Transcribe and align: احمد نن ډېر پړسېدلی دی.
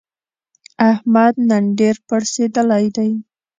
احمد 0.91 1.33
نن 1.49 1.63
ډېر 1.79 1.95
پړسېدلی 2.07 2.85
دی. 2.95 3.09